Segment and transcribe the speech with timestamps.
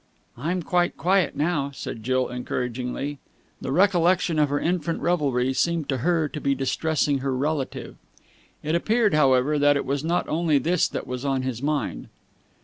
[0.35, 3.19] "I'm quite quiet now," said Jill encouragingly.
[3.61, 7.97] The recollection of her infant revelry seemed to her to be distressing her relative.
[8.63, 12.07] It appeared, however, that it was not only this that was on his mind.